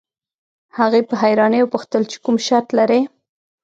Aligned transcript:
هغې 0.77 1.01
په 1.09 1.15
حيرانۍ 1.21 1.59
وپوښتل 1.63 2.03
چې 2.11 2.17
کوم 2.23 2.35
شرط 2.47 2.67
لرئ. 2.77 3.01